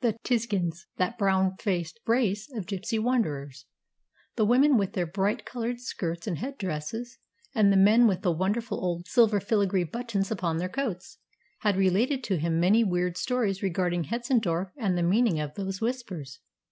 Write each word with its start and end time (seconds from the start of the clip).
The 0.00 0.14
Tziganes 0.24 0.86
that 0.96 1.16
brown 1.16 1.54
faced 1.58 2.00
race 2.08 2.50
of 2.52 2.66
gipsy 2.66 2.98
wanderers, 2.98 3.66
the 4.34 4.44
women 4.44 4.76
with 4.76 4.94
their 4.94 5.06
bright 5.06 5.44
coloured 5.46 5.78
skirts 5.78 6.26
and 6.26 6.38
head 6.38 6.58
dresses, 6.58 7.18
and 7.54 7.72
the 7.72 7.76
men 7.76 8.08
with 8.08 8.22
the 8.22 8.32
wonderful 8.32 8.84
old 8.84 9.06
silver 9.06 9.38
filigree 9.38 9.84
buttons 9.84 10.32
upon 10.32 10.56
their 10.56 10.68
coats 10.68 11.18
had 11.60 11.76
related 11.76 12.24
to 12.24 12.36
him 12.36 12.58
many 12.58 12.82
weird 12.82 13.16
stories 13.16 13.62
regarding 13.62 14.06
Hetzendorf 14.06 14.72
and 14.76 14.98
the 14.98 15.04
meaning 15.04 15.38
of 15.38 15.54
those 15.54 15.80
whispers. 15.80 16.40